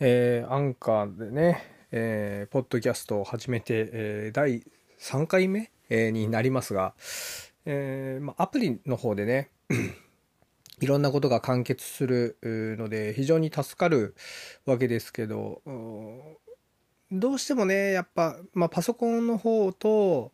[0.00, 4.64] えー、アンカーでね、えー、ポッドキャストを始めて、えー、第
[4.98, 6.94] 3回目、えー、になりますが、
[7.64, 9.50] えーま、アプリの方でね、
[10.80, 14.16] いろんなことが完結するので、非常に助かる
[14.66, 15.62] わけですけど、
[17.12, 20.32] どうしてもね、やっぱ、まあ、パソコンの方と、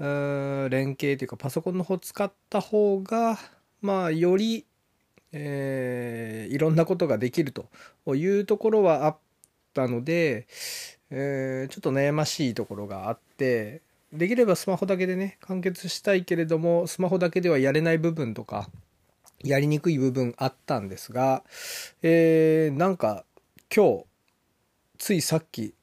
[0.00, 3.38] 連携というか、パソコンの方使った方が、
[3.80, 4.66] まあ、より
[5.36, 7.66] えー、いろんなことができると
[8.14, 9.16] いうところはあっ
[9.74, 10.46] たので、
[11.10, 18.68] えー、ちょっと悩ましいところがあってできればスマホだけでね完結したいけれどもスマホだけではやれない部分とか
[19.42, 21.42] やりにくい部分あったんですが、
[22.02, 23.24] えー、なんか
[23.74, 24.04] 今日
[24.98, 25.74] ついさっき、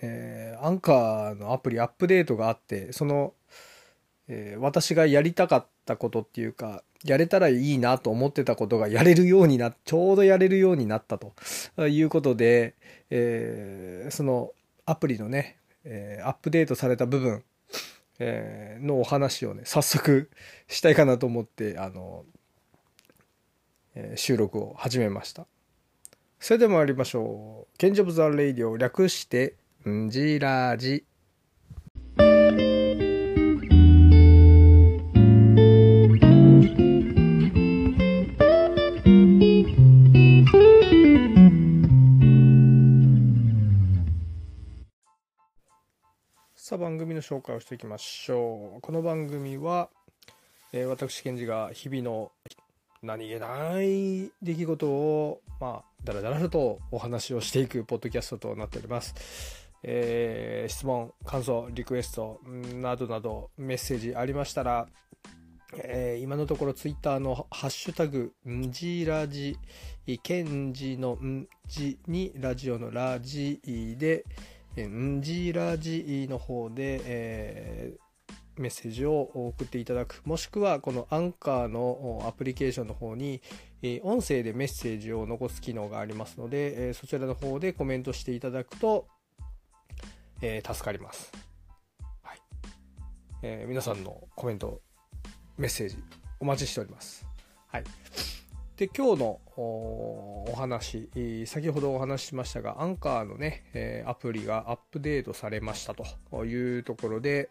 [0.00, 3.34] え、アンカーのアプリアップデートがあってその、
[4.34, 11.34] えー、私がやりたかったことっていうかやれたらいいなと思ってたことがやれるようにな、ちょうどやれるようになったと
[11.86, 12.74] いうことで、
[13.10, 14.52] えー、その
[14.86, 17.42] アプリのね、えー、アップデートされた部分、
[18.20, 20.30] えー、のお話をね、早速
[20.66, 22.24] したいかなと思って、あの、
[23.94, 25.46] えー、収録を始めました。
[26.40, 27.78] それでは参りましょう。
[27.78, 31.04] ケンジョブザ・レイディオ略して、んじらじ。
[47.22, 48.80] 紹介をしていきましょう。
[48.80, 49.88] この番組は、
[50.72, 52.32] えー、私賢治が日々の
[53.02, 59.14] 何気ない出来事をまあだらだらとお話をしていくポッドキャストとなっております、
[59.82, 62.40] えー、質問感想リクエスト
[62.74, 64.86] などなどメッセージありましたら
[65.74, 69.56] えー、今のところツイッターのハッシュタグ、んじラジ、
[70.22, 73.58] ケンジのんじにラジオのラジ
[73.98, 74.26] で、
[74.80, 80.22] んじラジの方で、えー、メッセージを送っていただく。
[80.24, 83.42] もしくは、このアンカーのアプリケーションの方に、
[84.02, 89.08] 音声でメッセージを残す機能がありますので、そちらの方でコメントしていただくと、
[90.40, 91.30] え、助かります。
[92.22, 92.38] はい。
[93.42, 94.80] え、皆さんのコメント、
[95.56, 95.96] メッセージ、
[96.40, 97.26] お待ちしております。
[97.68, 97.84] はい。
[98.76, 101.10] で、今日のお話、
[101.46, 107.50] 先ほどお話ししましたが、アンカーのね、えアプリがアップデートされましたというところで、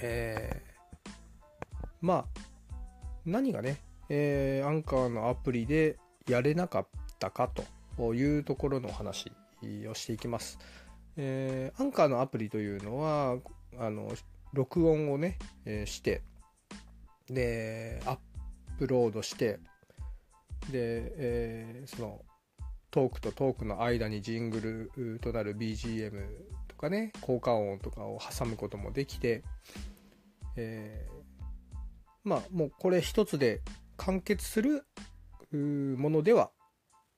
[0.00, 1.10] えー、
[2.00, 2.40] まあ、
[3.24, 3.78] 何がね、
[4.08, 6.86] えー、アンカーのアプリでやれなかっ
[7.20, 7.48] たか
[7.96, 9.30] というところのお話
[9.88, 10.58] をしていきます。
[11.16, 13.38] えー、アンカーのアプリというのは、
[13.78, 14.12] あの、
[14.52, 16.22] 録音をね、え、して、
[17.28, 18.18] で、アッ
[18.78, 19.60] プロードして、
[20.70, 22.22] で、えー、その
[22.90, 26.10] トークとトークの間にジングルとなる BGM
[26.68, 29.42] とかね効果音とかを挟むこともできて、
[30.56, 33.60] えー、まあもうこれ一つで
[33.96, 34.86] 完結する
[35.52, 36.50] ものでは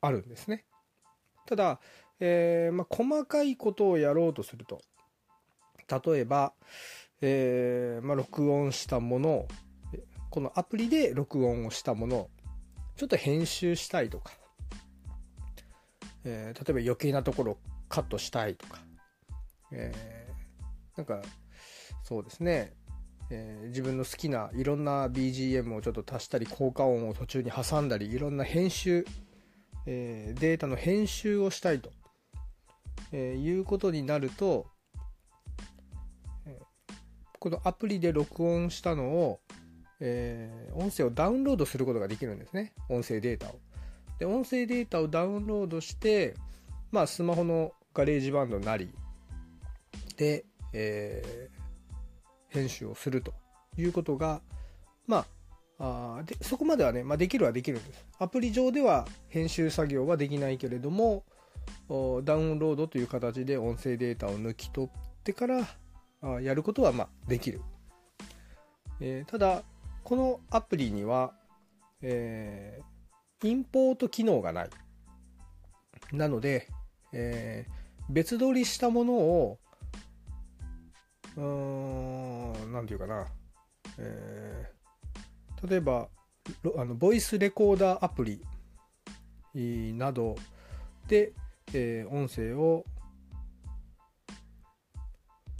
[0.00, 0.64] あるんですね。
[1.46, 1.80] ただ、
[2.20, 4.80] えーまあ、細かいことをやろうとすると
[5.90, 6.52] 例えば、
[7.20, 9.48] えーまあ、録音したものを
[10.30, 12.30] このアプリで録音をしたもの
[13.00, 14.30] ちょっと編集したいとか、
[16.22, 18.78] えー、例えば余計なところをカットしたいとか、
[19.72, 21.22] えー、なんか
[22.02, 22.74] そうですね、
[23.30, 29.06] えー、自分の好きないろんな BGM をちょっと足したり効果音を途中に挟んだりいろんな編集、
[29.86, 31.90] え、データの編集をしたいと、
[33.12, 34.66] え、いうことになると、
[37.38, 39.40] このアプリで録音したのを
[40.00, 42.72] えー、音声をダウンロードすることができるんですね。
[42.88, 43.58] 音声データを。
[44.18, 46.34] で、音声データをダウンロードして、
[46.90, 48.92] まあ、スマホの GarageBand なり
[50.16, 53.32] で、えー、編集をすると
[53.76, 54.40] いうことが、
[55.06, 55.26] ま
[55.78, 58.04] あ、あでそこまではね、まあ、できるはできるんです。
[58.18, 61.24] アプリ上では編集作業はできないけれども、
[61.88, 64.90] ダウンロードという形で音声データを抜き取っ
[65.24, 65.66] てから
[66.22, 67.62] あやることはまあできる。
[69.00, 69.62] えー、ただ、
[70.04, 71.32] このアプリには、
[72.02, 74.70] えー、インポート機能がない。
[76.12, 76.66] なので、
[77.12, 79.58] えー、別撮りしたものを、
[81.36, 83.26] うーん、なんていうかな、
[83.98, 86.08] えー、例えば、
[86.76, 88.42] あのボイスレコーダーアプリ
[89.94, 90.34] など
[91.06, 91.32] で、
[91.72, 92.84] えー、音声を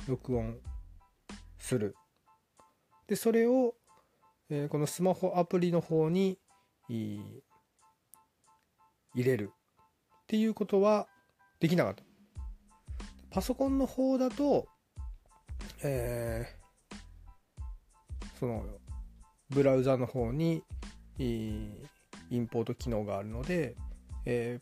[0.08, 0.58] 録音
[1.58, 1.94] する。
[3.06, 3.74] で、それを
[4.50, 6.38] えー、このスマホアプリの方に
[6.88, 7.42] 入
[9.14, 11.06] れるっていうことは
[11.60, 12.02] できなかった。
[13.30, 14.66] パソコンの方だと、
[15.84, 18.64] えー、その、
[19.50, 20.64] ブラウザの方に、
[21.18, 23.76] インポート機能があるので、
[24.24, 24.60] え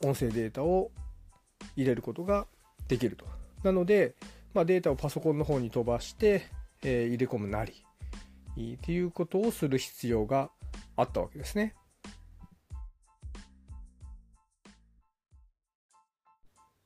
[0.00, 0.90] ー、音声データを
[1.76, 2.46] 入れることが
[2.88, 3.24] できると。
[3.62, 4.16] なので、
[4.52, 6.42] まあ、データをパソコンの方に飛ばして、
[6.82, 7.85] えー、入れ込むなり、
[8.56, 10.50] っていうことをする必要が
[10.96, 11.74] あったわけですね。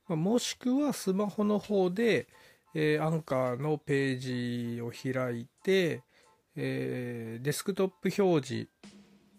[0.07, 2.27] もしくはスマホの方で、
[2.73, 6.03] えー、アンカーのページを開いて、
[6.55, 8.69] えー、デスクトップ表示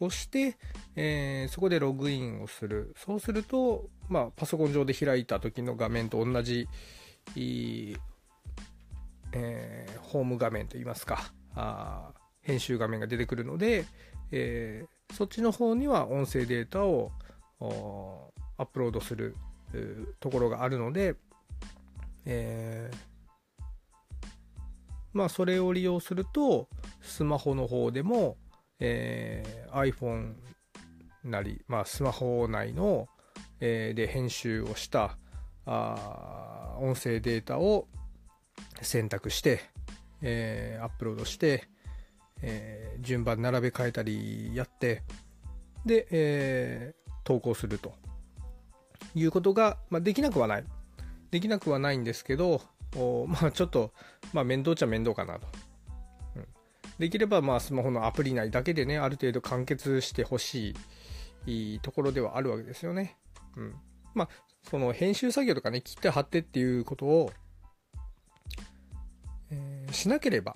[0.00, 0.56] をして、
[0.96, 2.94] えー、そこでログインをする。
[2.96, 6.66] そうすると、まあ、パソコン上で開いた時の画面と同じ、
[7.36, 13.84] えー、ホーム画面といいますか、あ編集画面が出てくるので、
[14.30, 17.12] えー、そっちの方には音声データを
[18.58, 19.36] アップロードする
[20.20, 21.14] ところがあるので、
[22.24, 22.96] えー、
[25.12, 26.68] まあそれを利用すると
[27.00, 28.36] スマホの方でも、
[28.80, 30.34] えー、iPhone
[31.24, 33.06] なり、まあ、スマホ内の、
[33.60, 35.16] えー、で編集をした
[35.66, 37.86] あ音声データを
[38.80, 39.60] 選択して、
[40.20, 41.68] えー、アップロードして、
[42.42, 45.02] えー、順番並べ替えたりやって
[45.86, 47.94] で、えー、投稿すると
[49.14, 50.64] いうことが、まあ、できなくはない。
[51.30, 52.60] できなくはないんですけど、
[53.26, 53.92] まあ、ちょっと、
[54.32, 55.46] まあ、面倒っちゃ面倒かなと。
[56.36, 56.46] うん、
[56.98, 60.74] できれば、まあ、スマホのアプリ内だけでね、ある程度完結してほし
[61.46, 63.16] いところではあるわけですよね。
[63.56, 63.74] うん。
[64.14, 64.28] まあ、
[64.68, 67.32] その編集作業とかね、切って貼ってっていうことを、
[69.50, 70.54] え、しなければ、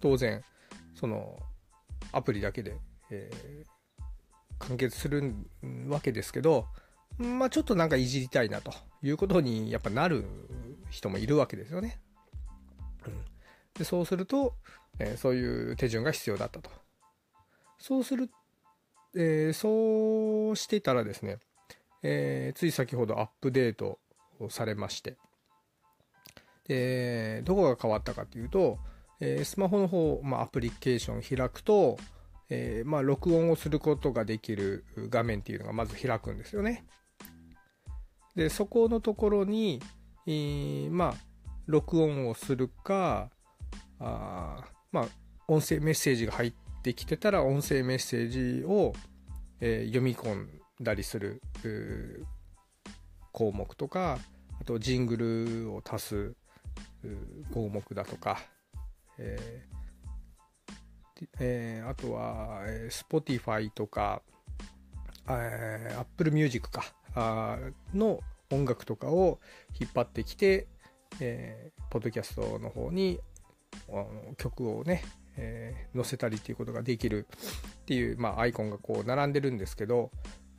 [0.00, 0.42] 当然、
[0.94, 1.38] その、
[2.12, 2.76] アプリだけで、
[3.10, 4.04] えー、
[4.58, 5.34] 完結する
[5.88, 6.66] わけですけど、
[7.18, 10.24] まあちょっとなんかいじりたいなということにやっぱなる
[10.90, 12.00] 人もいるわけですよね。
[13.74, 14.54] でそうすると、
[14.98, 16.70] えー、そういう手順が必要だったと。
[17.78, 18.30] そうする、
[19.16, 21.38] えー、そうしてたらですね、
[22.02, 23.98] えー、つい先ほどアップデート
[24.38, 25.16] をされまして、
[26.66, 28.78] で、どこが変わったかというと、
[29.20, 31.96] えー、スマホの方、まあ、アプリケーション開くと、
[32.50, 36.84] えー、まあ、録音をすることができる画面っていうのがまず開くんですよね。
[38.34, 39.80] で、そこのところに、
[40.26, 41.14] えー、まあ、
[41.66, 43.30] 録音をするか、
[43.98, 45.08] あまあ、
[45.48, 46.52] 音声メッセージが入っ
[46.82, 48.28] てきてたら、音声メッセー
[48.60, 48.92] ジを、
[49.60, 50.48] え、読み込ん
[50.80, 51.40] だりする
[53.32, 54.18] 項目とか、
[54.60, 56.34] あとジングルを足す
[57.52, 58.42] 項目だとか、
[59.18, 59.74] えー
[61.38, 64.22] えー、あとは、えー、Spotify とか、
[65.28, 66.84] えー、Apple Music か
[67.14, 67.58] あ
[67.92, 68.20] の
[68.50, 69.40] 音楽とかを
[69.78, 70.66] 引っ張ってきて、
[71.20, 73.20] えー、ポッドキャストの方に
[74.36, 75.04] 曲をね、
[75.36, 77.26] えー、載せたりっていうことができる
[77.82, 80.10] っていう、まあ、アイコンがこう並んでるんですけど、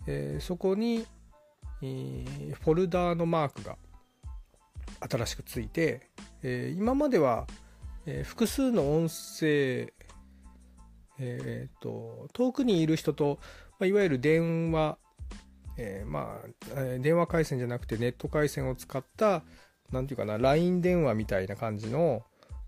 [0.07, 1.05] えー、そこに、
[1.81, 3.77] えー、フォルダーのマークが
[5.09, 6.09] 新しくついて、
[6.41, 7.47] えー、今までは、
[8.05, 9.93] えー、複数の音声、
[11.19, 13.39] えーと、遠くにいる人と、
[13.79, 14.97] まあ、いわゆる電話
[15.77, 16.39] えー、ま
[16.75, 19.43] あ、電話回線じゃなくてネット回線を使った、
[19.91, 22.23] なんていうかな、LINE 電話みたいな感じの、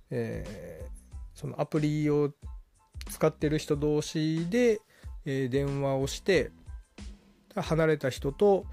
[0.09, 0.89] えー、
[1.33, 2.31] そのアプリを
[3.09, 4.81] 使ってる人同士で、
[5.25, 6.51] え、電話をして、
[7.55, 8.65] 離れた人と、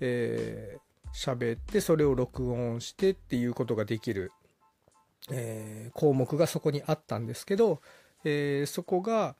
[0.00, 4.32] えー、喋って、それを録音してっていうことができる、
[5.30, 7.80] えー、項目がそこにあったんですけど、
[8.24, 9.36] えー、そこが、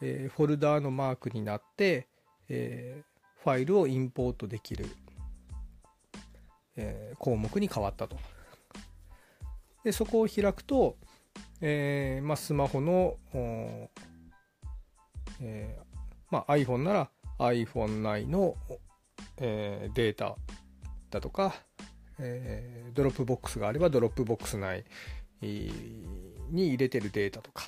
[0.00, 2.06] えー、フォルダーのマークになって、
[2.48, 3.02] え
[3.42, 4.86] ファイルをインポートできる、
[6.76, 8.18] えー、項目に変わったと。
[9.82, 10.96] で、そこを開くと、
[11.62, 13.16] えー、まあ、スマホの、
[15.40, 15.96] えー、
[16.30, 18.56] まあ、iPhone なら iPhone 内の、
[19.38, 20.36] えー、データ
[21.10, 21.54] だとか、
[22.18, 24.84] えー、 Dropbox があれば Dropbox 内
[25.40, 27.66] に入れてるデータとか、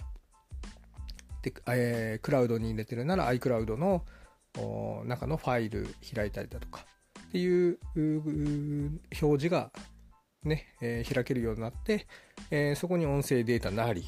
[1.42, 4.04] で、えー、クラウドに入れてるなら iCloud の、
[5.06, 6.84] 中のファイル開いたりだとか。
[7.28, 9.70] っていう表示が
[10.44, 12.06] ね、えー、開けるようになって、
[12.50, 14.04] えー、そこに音声データなり、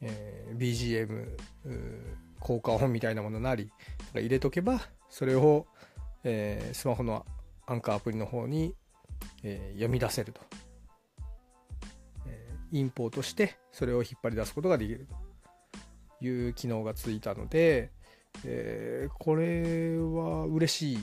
[0.00, 1.36] えー、BGM
[2.40, 3.70] 効果音みたいなものなり
[4.14, 5.66] 入れとけばそれを、
[6.24, 7.24] えー、スマホの
[7.66, 8.74] アンカーアプリの方に、
[9.44, 10.40] えー、読み出せると、
[12.72, 15.06] インポートしてそれを引っ張り出すことができる
[16.20, 17.90] という機能がついたので、
[18.44, 20.98] えー、これは嬉し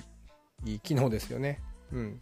[0.65, 1.61] い機能ですよね。
[1.93, 2.21] うん。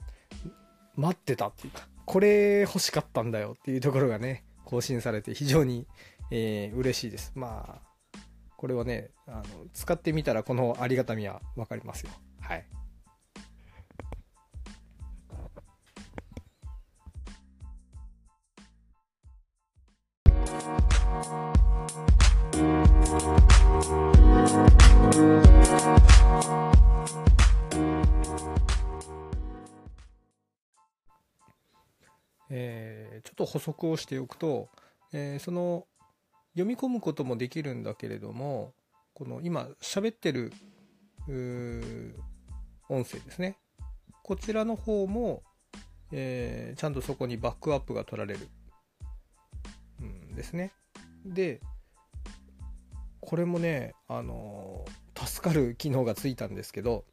[0.96, 5.88] 待ってたっていうか、これ欲しかったんだよっていうところがね、更新されて非常に、
[6.32, 7.32] えー、嬉しいです。
[7.36, 8.20] まあ、
[8.58, 12.10] これはね、あの使ってみたらこのありがたみは分かりますよ。
[12.42, 12.66] はい。
[32.50, 34.70] えー、ちょっと補足をしておくと、
[35.12, 35.86] えー、その
[36.54, 38.74] 読み込むこともできるんだけれども
[39.14, 40.54] この今喋ってる
[42.90, 43.58] 音声ですね。
[44.24, 45.44] こちらの方も、
[46.12, 48.40] えー、ちゃんとそこにバックアップが取られる
[50.06, 50.74] んですね。
[51.26, 51.62] で
[53.28, 57.04] これもね、あの助かる機能がついたんですけど、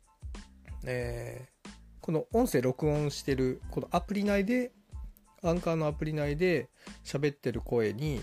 [0.87, 1.71] えー、
[2.01, 4.71] この音声録音してるこのアプリ内で
[5.43, 6.69] アンカーのアプリ内で
[7.05, 8.21] 喋ってる声に、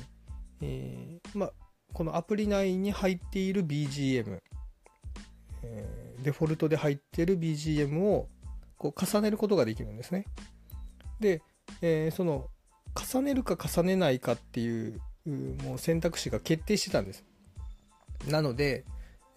[0.61, 1.51] えー、ま
[1.91, 4.39] このアプリ内に入っている BGM、
[5.63, 8.29] えー、デフォルトで入ってる BGM を
[8.77, 10.25] こう重ねることができるんですね。
[11.19, 11.41] で、
[11.81, 12.47] えー、その
[12.95, 17.23] 重ねるか重ねないかっていうもう選択肢が決定してたんです。
[18.27, 18.85] なので、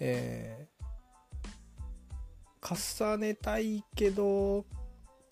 [0.00, 4.64] えー、重ねたいけど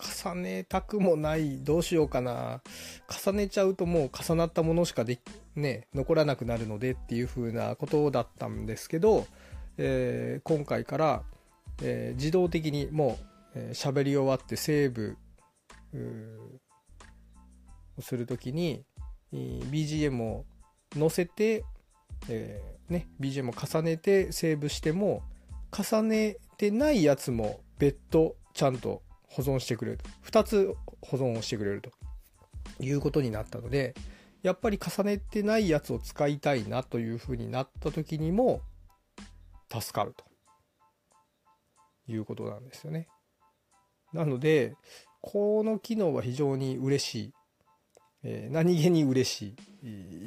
[0.03, 2.61] 重ねたくもない、どうしようかな。
[3.07, 5.19] 重ねちゃうともう重なったものしかで
[5.55, 9.25] ね、残らなくなるのでっていう風なことだったんですけど、
[9.77, 11.23] えー、今回から、
[11.81, 13.17] えー、自動的にも
[13.55, 15.17] う喋、えー、り終わってセーブ
[17.97, 18.83] をするときに
[19.33, 20.45] BGM を
[20.97, 21.63] 載せて、
[22.29, 25.23] えー、ね、BGM を重ねてセーブしても
[25.71, 30.09] 重ねてないやつも別途ちゃんと保存してくれると。
[30.31, 31.91] 2つ保存をしてくれると
[32.79, 33.95] いうことになったので、
[34.43, 38.61] やっぱり重ねてないやつを使いたいなというふうになった時にも
[39.71, 40.25] 助かると
[42.11, 43.07] いうことなんですよね。
[44.13, 44.75] なので、
[45.21, 47.33] この機能は非常に嬉しい。
[48.23, 49.55] えー、何気に嬉しい。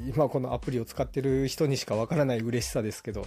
[0.09, 3.25] 今このアプリを使ってる人にしかわからない嬉しさですけど、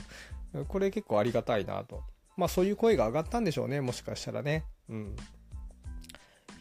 [0.69, 2.03] これ結構ありがたいなと。
[2.37, 4.65] まあそういう声が上がったんでしょうね、もしかしたらね。
[4.89, 5.17] うん。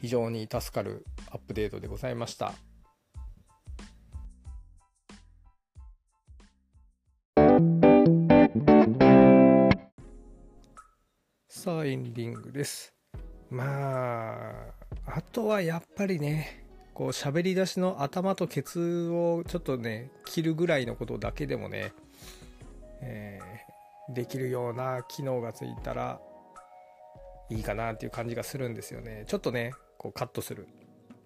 [0.01, 2.54] 非常に助かるアップデートでございました。
[11.48, 12.94] さあ、エンディングです。
[13.50, 14.74] まあ、
[15.06, 21.93] あとはやっぱりね、こう喋り出しの頭とケツをちょっとね、切るぐらいのことだけでもね、
[23.01, 26.19] えー、できるような機能がついたら
[27.50, 29.24] いいかなっていう感じがするんですよね。
[29.27, 30.67] ちょっとね、こうカットする。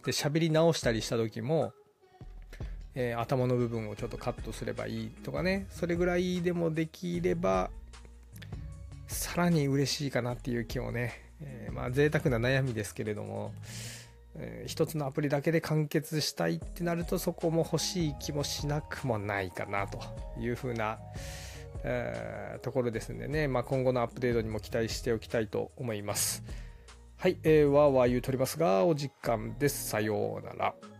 [0.05, 1.74] で、喋り直したりした時も、
[2.96, 7.72] えー、頭の部分をちょっとカットすればいいとかね、それぐらいでもできれば、
[9.08, 13.53] さらに嬉しいかなっていう気をね、えー、まあ贅沢な悩みですけれども、
[14.36, 20.00] えー、一つのアプリだけで完結したいってなるとそこも欲しい気もしなくもないかなと
[20.40, 21.00] いうふうな、
[21.84, 26.44] えー、ところですんでね、まあ、今後のアップデートにも期待しておきたいと思います。
[27.18, 29.88] はい、えー、わーわー言うとりますが、お時間です。
[29.88, 30.92] さようなら。